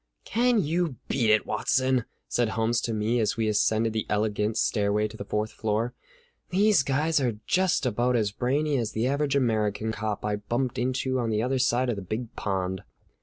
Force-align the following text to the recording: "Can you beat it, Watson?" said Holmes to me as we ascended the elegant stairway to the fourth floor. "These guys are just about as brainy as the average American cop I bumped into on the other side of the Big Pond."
"Can 0.25 0.63
you 0.63 0.95
beat 1.09 1.29
it, 1.29 1.45
Watson?" 1.45 2.05
said 2.27 2.49
Holmes 2.49 2.81
to 2.81 2.91
me 2.91 3.19
as 3.19 3.37
we 3.37 3.47
ascended 3.47 3.93
the 3.93 4.07
elegant 4.09 4.57
stairway 4.57 5.07
to 5.07 5.15
the 5.15 5.23
fourth 5.23 5.51
floor. 5.51 5.93
"These 6.49 6.81
guys 6.81 7.19
are 7.21 7.37
just 7.45 7.85
about 7.85 8.15
as 8.15 8.31
brainy 8.31 8.77
as 8.79 8.93
the 8.93 9.05
average 9.05 9.35
American 9.35 9.91
cop 9.91 10.25
I 10.25 10.37
bumped 10.37 10.79
into 10.79 11.19
on 11.19 11.29
the 11.29 11.43
other 11.43 11.59
side 11.59 11.87
of 11.87 11.97
the 11.97 12.01
Big 12.01 12.35
Pond." 12.35 12.81